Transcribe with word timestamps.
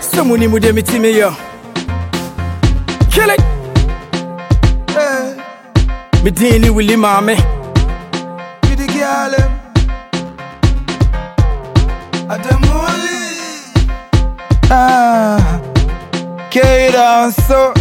Someone 0.00 0.52
with 0.52 0.62
them, 0.62 0.78
it's 0.78 0.92
me, 0.92 1.18
yo. 1.18 1.30
Kill 3.10 3.30
it. 3.30 3.40
Eh. 4.90 5.34
Me 6.22 6.30
Dini 6.30 6.70
Willy 6.70 6.96
Maame. 6.96 7.36
With 8.68 8.78
the 8.78 8.86
girl. 8.92 9.34
At 12.30 12.42
them 12.42 12.64
only. 12.64 13.18
Ah, 14.70 15.60
carry 16.50 16.92
down 16.92 17.32
so. 17.32 17.72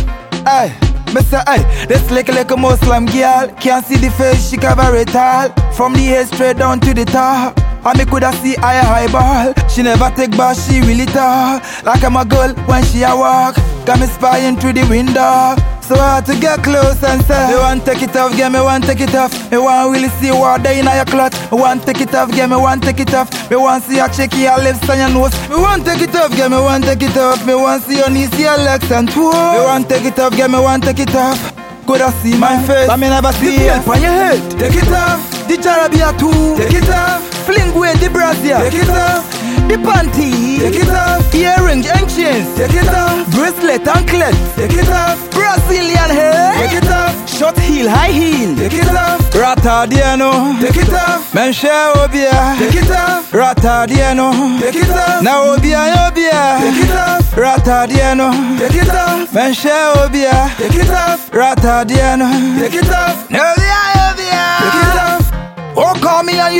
Aye, 0.45 0.71
Mister 1.13 1.43
Aye, 1.47 1.85
this 1.89 2.09
little 2.11 2.35
like 2.35 2.51
a 2.51 2.55
Muslim 2.55 3.05
girl. 3.07 3.49
Can't 3.59 3.85
see 3.85 3.97
the 3.97 4.09
face, 4.11 4.49
she 4.49 4.57
cover 4.57 4.95
it 4.95 5.13
all. 5.13 5.49
From 5.73 5.93
the 5.93 5.99
head 5.99 6.27
straight 6.27 6.57
down 6.57 6.79
to 6.79 6.93
the 6.93 7.03
top. 7.03 7.59
And 7.87 7.97
me 7.97 8.03
coulda 8.03 8.33
see 8.43 8.55
high 8.55 8.83
high 8.83 9.07
ball. 9.07 9.53
She 9.69 9.81
never 9.81 10.11
take 10.11 10.35
back, 10.35 10.57
she 10.57 10.81
really 10.81 11.05
tall. 11.05 11.61
Like 11.85 12.03
I'm 12.03 12.17
a 12.17 12.25
girl 12.25 12.53
when 12.67 12.83
she 12.83 13.03
a 13.03 13.15
walk. 13.15 13.55
Got 13.85 13.99
me 14.01 14.07
spying 14.07 14.57
through 14.57 14.73
the 14.73 14.83
window. 14.89 15.55
So 15.87 15.95
hard 15.95 16.25
to 16.25 16.35
get 16.35 16.61
close 16.63 17.01
and 17.01 17.23
say 17.23 17.47
Me 17.47 17.55
want 17.55 17.85
take 17.85 18.01
it 18.01 18.13
off, 18.17 18.35
girl, 18.35 18.49
me 18.49 18.59
want 18.59 18.83
take 18.83 18.99
it 18.99 19.15
off. 19.15 19.31
Me 19.49 19.57
want 19.57 19.93
really 19.93 20.09
see 20.19 20.31
what 20.31 20.61
there 20.61 20.77
in 20.77 20.83
your 20.83 21.05
clot 21.05 21.31
Me 21.49 21.57
want 21.57 21.83
take 21.83 22.01
it 22.01 22.13
off, 22.13 22.29
girl, 22.35 22.47
me 22.49 22.57
want 22.57 22.83
take 22.83 22.99
it 22.99 23.13
off. 23.13 23.31
Me 23.49 23.55
want 23.55 23.85
see 23.85 23.95
your 23.95 24.09
check 24.09 24.35
your 24.35 24.57
lips 24.59 24.83
and 24.89 24.99
your 24.99 25.09
nose. 25.15 25.31
Me 25.47 25.55
want 25.55 25.85
take 25.85 26.01
it 26.01 26.13
off, 26.13 26.35
girl, 26.35 26.49
me 26.49 26.57
want 26.57 26.83
take 26.83 27.03
it 27.03 27.15
off. 27.15 27.39
Me 27.47 27.55
want 27.55 27.83
see 27.83 27.99
your 27.99 28.09
knees, 28.09 28.37
your 28.37 28.57
legs 28.57 28.91
and 28.91 29.07
toes. 29.07 29.31
Me 29.31 29.63
want 29.63 29.87
take 29.87 30.03
it 30.03 30.19
off, 30.19 30.35
girl, 30.35 30.49
me 30.49 30.59
want 30.59 30.83
take 30.83 30.99
it 30.99 31.15
off. 31.15 31.39
Coulda 31.87 32.11
see 32.21 32.37
my 32.37 32.61
face, 32.67 32.87
but 32.87 32.99
me 32.99 33.07
never 33.07 33.31
see 33.39 33.55
it 33.55 33.87
on 33.87 34.01
your 34.01 34.11
head. 34.11 34.59
Take 34.59 34.75
it 34.75 34.91
off, 34.91 35.23
the 35.47 35.55
jarabia 35.55 36.11
too. 36.19 36.57
Take 36.59 36.83
it 36.83 36.89
off, 36.89 37.23
fling 37.47 37.71
away 37.75 37.93
the 38.03 38.09
brassiere 38.09 38.59
Take 38.69 38.83
it 38.83 38.89
off, 38.89 39.23
the 39.71 39.77
panty 39.87 40.59
Take 40.59 40.79
it 40.83 40.89
off, 40.89 41.23
earrings 41.33 41.87
and 41.95 42.05
chains 42.15 42.47
Take 42.59 42.75
it 42.81 42.89
off, 43.01 43.23
bracelet 43.31 43.87
anklet 43.87 44.35
Take 44.59 44.75
it 44.81 44.89
off, 44.89 45.17
Brazilian 45.31 46.11
hair 46.11 46.51
Take 46.59 46.77
it 46.83 46.89
off, 46.91 47.13
short 47.37 47.57
heel, 47.59 47.87
high 47.89 48.11
heel 48.11 48.51
Take 48.57 48.73
it 48.83 48.89
off, 48.89 49.21
Ratadiano 49.31 50.59
Take 50.59 50.81
it 50.83 50.93
off, 50.93 51.31
Menche 51.33 51.71
Obia 51.95 52.57
Take 52.59 52.81
it 52.83 52.91
off, 52.91 53.31
Ratadiano 53.31 54.59
Take 54.59 54.75
it 54.83 54.89
off, 54.89 55.23
now 55.23 55.55
Obia 55.55 55.81
Obia 56.05 56.59
Take 56.59 56.83
it 56.85 56.95
off, 56.95 57.23
Ratadiano 57.43 58.29
Take 58.59 58.81
it 58.81 58.89
off, 58.89 59.31
Menche 59.31 59.75
Obia 60.03 60.35
Take 60.57 60.79
it 60.83 60.89
off, 60.89 61.31
Ratadiano 61.31 62.27
Take 62.59 62.79
it 62.81 62.89
off, 62.89 63.29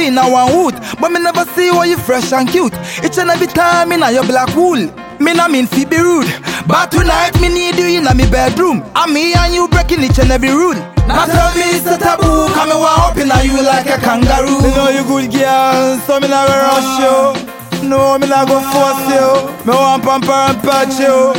in 0.08 0.18
a 0.18 0.24
one 0.30 0.48
hood 0.52 0.76
But 1.00 1.12
me 1.12 1.20
never 1.20 1.44
see 1.52 1.70
why 1.70 1.86
you 1.86 1.98
fresh 1.98 2.32
and 2.32 2.48
cute. 2.48 2.74
Each 3.04 3.18
and 3.20 3.30
every 3.30 3.48
time 3.48 3.92
in 3.92 4.02
a 4.02 4.12
your 4.12 4.24
black 4.24 4.56
wool. 4.56 4.80
Me 5.20 5.34
not 5.34 5.52
mean 5.52 5.68
fi 5.68 5.84
be 5.84 5.98
rude. 5.98 6.32
But 6.66 6.92
tonight 6.92 7.36
me 7.42 7.50
need 7.50 7.76
you 7.76 8.00
in 8.00 8.08
a 8.08 8.14
me 8.16 8.30
bedroom. 8.30 8.84
And 8.96 9.14
me 9.14 9.34
and 9.34 9.54
you 9.54 9.68
breaking 9.68 10.04
each 10.04 10.20
and 10.20 10.32
every 10.32 10.50
rule. 10.50 10.80
Now 11.08 11.26
tell 11.26 11.54
me 11.56 11.76
it's 11.76 11.86
a 11.86 11.98
taboo. 11.98 12.48
Come 12.56 12.70
me 12.70 12.76
want 12.76 13.02
up 13.04 13.18
in 13.18 13.30
a 13.32 13.44
you 13.44 13.60
like 13.62 13.88
a 13.88 14.00
kangaroo. 14.00 14.64
Me 14.64 14.72
know 14.76 14.90
you 14.90 15.04
good 15.04 15.32
girl 15.32 16.00
So 16.08 16.20
me 16.20 16.28
not 16.28 16.48
go 16.48 16.56
rush 16.56 16.94
you 17.04 17.88
No, 17.88 18.18
me 18.18 18.28
not 18.28 18.48
go 18.48 18.64
force 18.72 19.04
you. 19.12 19.28
Me 19.68 19.74
want 19.76 20.04
pamper 20.04 20.32
and 20.32 20.60
patch 20.64 21.00
you. 21.00 21.36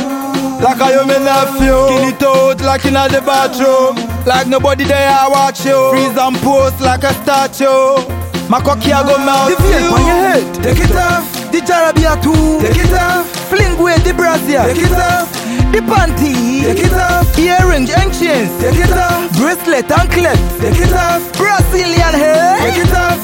Like 0.61 0.81
I 0.81 0.93
am 0.93 1.07
me 1.07 1.17
nephew. 1.17 1.77
Kill 1.89 2.09
it 2.09 2.23
out 2.23 2.61
like 2.61 2.85
in 2.85 2.93
the 2.93 3.21
bathroom. 3.25 3.95
Like 4.25 4.47
nobody 4.47 4.83
there 4.83 5.09
I 5.09 5.27
watch 5.27 5.65
you. 5.65 5.89
Freeze 5.91 6.17
and 6.17 6.35
post 6.37 6.81
like 6.81 7.03
a 7.03 7.13
statue 7.23 8.18
My 8.49 8.59
cocky 8.59 8.91
I 8.91 9.05
go 9.05 9.13
melt 9.21 9.53
The 9.53 9.61
veil 9.61 9.93
on 9.93 10.01
your 10.09 10.21
head. 10.25 10.41
Take 10.65 10.81
it 10.81 10.95
off. 10.97 11.21
The 11.53 11.61
jarabia 11.61 12.17
too. 12.17 12.33
Take 12.65 12.81
it 12.81 12.93
off. 12.97 13.29
Fling 13.45 13.77
away 13.77 14.01
the 14.01 14.09
Take 14.09 14.89
it 14.89 14.97
off. 14.97 15.29
The 15.69 15.85
panty. 15.85 16.65
Take 16.65 16.81
it 16.81 16.93
off. 16.93 17.29
And 17.37 17.85
chains 17.85 18.49
Take 18.57 18.81
it 18.81 18.89
off. 18.89 19.29
Bracelet 19.37 19.85
anklet. 19.93 20.41
Take 20.57 20.81
it 20.81 20.93
off. 20.97 21.21
Brazilian 21.37 22.08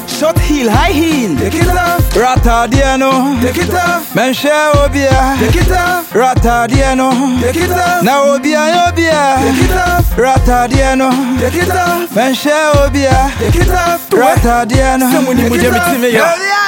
Short 0.06 0.38
heel, 0.38 0.70
high 0.70 0.92
heel. 0.92 1.36
Take 1.36 1.54
it 1.54 1.68
off 1.68 2.02
Ratadiano 2.14 3.40
Take 3.42 3.58
it 3.58 3.74
off 3.74 4.12
Menche 4.14 4.48
Obia 4.72 5.36
Take 5.38 5.60
it 5.60 5.70
off 5.72 6.10
Ratadiano 6.12 7.40
Take 7.40 7.56
it 7.56 7.70
off 7.70 8.02
Now 8.02 8.24
Obia 8.36 8.88
Obia 8.88 9.36
Take 9.44 9.64
it 9.64 9.76
off 9.76 10.06
Ratadiano 10.16 11.10
Take 11.38 11.62
it 11.62 11.70
off 11.70 12.08
Menche 12.14 12.56
Obia 12.72 13.30
Take 13.38 13.60
it 13.60 13.68
off 13.70 14.08
Ratadiano 14.08 15.10
Someone 15.12 15.36
with 15.50 15.60
them, 15.60 15.74
it's 15.74 16.00
me, 16.00 16.08
yo. 16.16 16.24
Me 16.24 16.65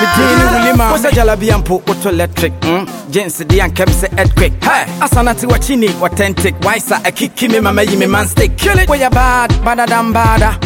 me 0.00 0.06
dey 0.16 0.36
ni 0.36 0.44
medin 0.44 0.62
wima 0.72 0.90
wo 0.92 0.96
sɛ 0.98 1.10
gyalabia 1.14 1.58
mpo 1.58 1.82
woto 1.86 2.08
electric 2.08 2.52
hmm? 2.64 2.84
gens 3.10 3.38
de 3.44 3.56
ankɛm 3.60 3.90
sɛ 3.90 4.08
earthquake 4.18 4.52
asanate 5.00 5.46
wakyini 5.46 5.88
authentic. 6.02 6.54
Wisa 6.64 6.96
akiki 7.04 7.48
me 7.50 7.60
mama 7.60 7.82
yi 7.82 7.96
me 7.96 8.06
manstik 8.06 8.56
woyɛ 8.88 9.10
bad 9.12 9.50
badadambada 9.64 10.58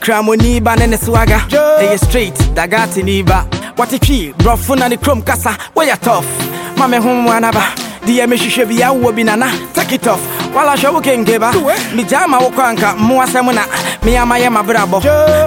kramoni 0.00 0.60
ba 0.62 0.76
ne 0.76 0.86
ne 0.86 0.96
sewaga 0.96 1.38
Hey 1.80 1.96
straight 1.96 2.34
dagate 2.54 3.02
ne 3.04 3.22
ba 3.22 3.46
wate 3.76 3.98
twi 4.00 4.32
brɔfo 4.38 4.78
na 4.78 4.88
ne 4.88 4.96
krom 4.96 5.22
kasa 5.22 5.56
woyɛ 5.74 5.98
tof 6.00 6.24
ma 6.78 6.86
me 6.88 6.96
ho 6.98 7.08
anaba 7.30 7.62
deɛ 8.06 8.26
mehwehwɛ 8.26 8.68
bia 8.68 8.88
wowɔ 8.92 9.14
bi 9.14 9.22
nana. 9.22 9.46
Take 9.74 9.92
it 9.92 10.06
off 10.08 10.41
walahwɛ 10.54 10.92
wo 10.92 11.00
kenkeba 11.00 11.50
eh? 11.50 11.80
megyaa 11.94 12.28
ma 12.28 12.38
wo 12.38 12.50
kɔ 12.50 12.62
anka 12.70 12.94
mmoasɛm 12.96 13.52
na 13.54 13.62
fi 14.02 14.10
yɛ 14.10 14.50
mabrabɔ 14.50 15.00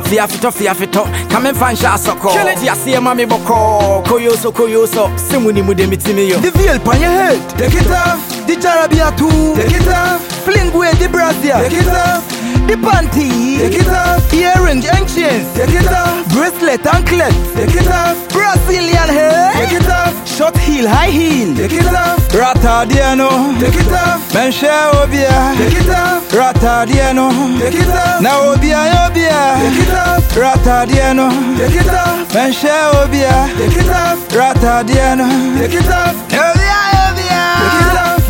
fiafitɔ 0.06 0.52
fiafitɔ 0.52 1.04
ka 1.30 1.40
memfa 1.40 1.72
nhyɛ 1.74 1.90
asɔkɔ 1.96 2.30
tiaseɛ 2.60 3.02
ma 3.02 3.14
mebɔkɔɔ 3.14 4.04
koyo 4.08 4.36
so 4.36 4.52
koyo 4.52 4.88
so 4.88 5.08
sɛ 5.16 5.42
mu 5.42 5.52
nimu 5.52 5.74
de 5.76 5.86
The 5.86 6.12
yɔ 6.12 6.42
devil 6.42 6.80
panyɛ 6.80 7.10
head 7.10 7.92
off. 7.92 8.36
Fling 8.46 9.16
tu 9.18 9.30
the 9.56 10.20
flingue 10.44 10.92
di 11.00 11.06
it 11.06 11.88
off 11.88 12.35
the 12.68 12.76
Take 12.76 12.82
it 12.82 12.88
off 12.88 13.00
The 13.00 13.08
panty 13.08 13.58
Take 13.60 13.80
it 13.82 13.88
off 13.88 14.34
Earrings 14.34 14.86
and 14.86 15.08
chains 15.08 15.48
Take 15.54 15.70
it 15.70 15.88
off 15.88 16.28
Bracelet 16.34 16.86
anklet 16.86 17.34
Take 17.56 17.76
it 17.76 17.88
off 17.88 18.18
Brazilian 18.30 19.10
hair 19.10 19.52
Take 19.54 19.82
it 19.82 19.90
off 19.90 20.14
Short 20.28 20.58
heel, 20.58 20.88
high 20.88 21.10
heel 21.10 21.56
Take 21.56 21.74
it 21.74 21.86
off 21.86 22.20
Ratadiano 22.30 23.30
Take 23.60 23.80
it 23.80 23.92
off 23.92 24.22
Menche 24.34 24.68
Obia 25.00 25.56
Take 25.58 25.80
it 25.80 25.90
off 25.90 26.30
Ratadiano 26.32 27.30
Take 27.60 27.76
it 27.76 27.88
off 27.88 28.22
Now 28.22 28.54
Obia 28.54 28.84
Obia 29.06 29.56
Take 29.62 29.88
it 29.88 29.94
off 29.94 30.24
Ratadiano 30.36 31.30
Take 31.58 31.80
it 31.80 31.88
off 31.88 32.34
Menche 32.34 32.76
Obia 33.00 33.48
Take 33.58 33.80
it 33.80 33.90
off 33.90 34.20
Ratadiano 34.30 35.28
Take 35.58 35.80
it 35.80 35.88
off 35.88 36.16
Obia 36.28 36.80
Obia 37.08 37.42
Take 37.62 37.82
it 37.82 37.98
off 38.04 38.24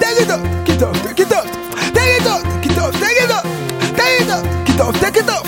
Take 0.00 0.20
it 0.20 0.30
off 0.30 0.42
Take 0.66 0.74
it 0.74 0.82
off 0.82 1.02
Take 1.02 1.20
it 1.20 1.32
off 1.32 1.43
Get 5.14 5.28
up! 5.28 5.43